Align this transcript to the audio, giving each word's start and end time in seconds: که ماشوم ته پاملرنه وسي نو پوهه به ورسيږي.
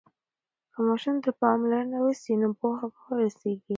که 0.71 0.79
ماشوم 0.87 1.17
ته 1.23 1.29
پاملرنه 1.39 1.97
وسي 2.03 2.33
نو 2.41 2.49
پوهه 2.59 2.87
به 2.95 3.01
ورسيږي. 3.17 3.69